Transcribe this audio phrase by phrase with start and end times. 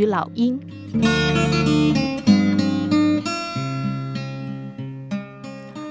[0.00, 0.58] 与老鹰。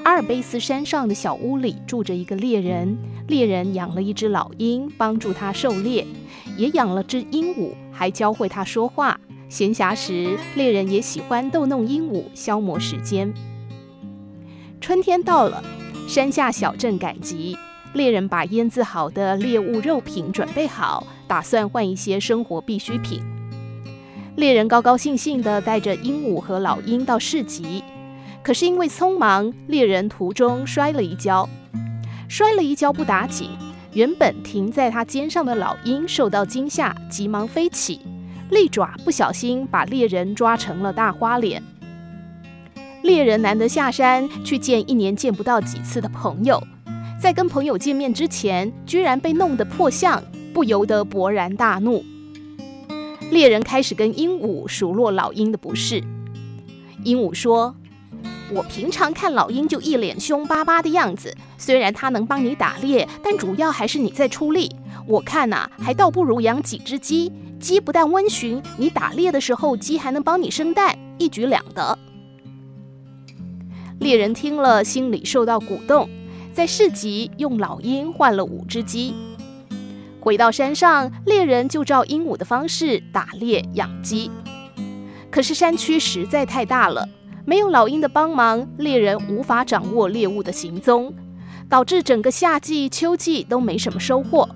[0.03, 6.07] 阿尔卑斯山上的小屋里住着一个猎人，猎人养了一只老鹰，帮助他狩猎，
[6.57, 9.19] 也养了只鹦鹉，还教会他说话。
[9.47, 13.31] 闲暇时，猎人也喜欢逗弄鹦鹉，消磨时间。
[14.81, 15.63] 春天到了，
[16.07, 17.55] 山下小镇赶集，
[17.93, 23.21] 猎人把腌制好的猎物肉品准备好，打算换一些生活必需品。
[24.35, 27.83] 猎人高高兴兴地带着鹦鹉和老鹰到市集，
[28.41, 31.47] 可是因为匆忙，猎人途中摔了一跤。
[32.27, 33.49] 摔了一跤不打紧，
[33.93, 37.99] 原本停在他肩上的老鹰受到惊吓，急忙飞起。
[38.49, 41.61] 利爪不小心把猎人抓成了大花脸。
[43.01, 46.61] 猎人难得下山去见一年见不到几次的朋友，
[47.19, 52.03] 在跟朋友见面之前，居然被弄得破相，不由得勃然大怒。
[53.31, 56.03] 猎人开始跟鹦鹉数落老鹰的不是。
[57.03, 57.75] 鹦鹉说
[58.53, 64.71] ：“我平常看老鹰就一脸凶巴巴的样子，虽然它能帮你打猎，但主要还是你在出力。
[65.07, 71.99] 我看呐，还倒不如养几只鸡。”鸡不但温驯，你打猎的时候，鸡还能帮你生蛋，一举两得。
[73.99, 76.09] 猎人听了，心里受到鼓动，
[76.53, 79.13] 在市集用老鹰换了五只鸡。
[80.29, 84.29] 回到山上，猎人就照鹦鹉的方式打猎养鸡。
[85.31, 87.03] 可是山区实在太大了，
[87.45, 91.11] 没有老鹰的帮忙，猎人无法掌握猎物的行踪，
[91.67, 94.47] 导致整个夏季、秋季都没什么收获。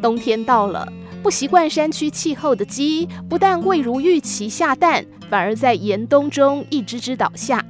[0.00, 0.90] 冬天到了。
[1.22, 7.62] 不习惯山区气候的鸡，不但未如预期下蛋，反而在严冬中一只只倒下。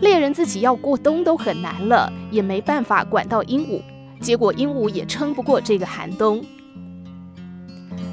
[0.00, 3.82] 猎人自己要过冬都很难了，也没办法管到鹦鹉，
[4.24, 6.42] 结果鹦鹉也撑不过这个寒冬。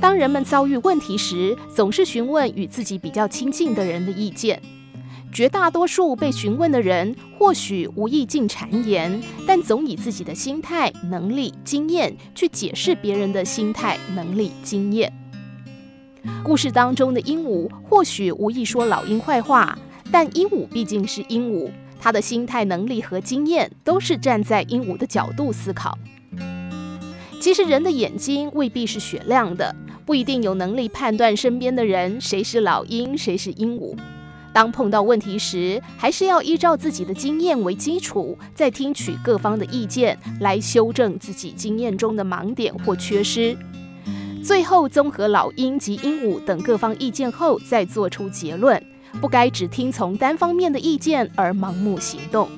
[0.01, 4.61] 当人们遭遇问题时，总是询问与自己比较亲近的人的意见。
[5.31, 15.13] 绝大多数被询问的人，或许无意尽谗言，但总以自己的心态、能力、经验去解释别人的心态、能力、经验。
[16.43, 19.79] 故事当中的鹦鹉或许无意说老鹰坏话，
[20.11, 25.95] 但鹦鹉毕竟是鹦鹉，他的心态、能力和经验都是站在鹦鹉的角度思考。
[27.39, 33.95] 其实人的眼睛未必是雪亮的，不一定有能力判断身边的人谁是老鹰，谁是鹦鹉。
[34.51, 43.55] 当碰到问题时，还是要依照自己的经验为基础，再听取各方的意见，来修正自己经验中的盲点或缺失。
[44.43, 48.83] 最后，综合老鹰及鹦鹉等各方意见后，再做出结论。
[49.19, 52.49] 不该只听从单方面的意见而盲目行动。